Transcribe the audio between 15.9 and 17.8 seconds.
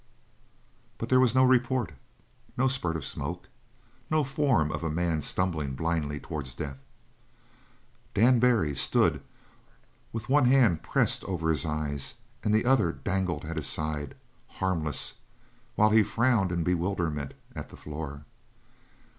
he frowned in bewilderment at the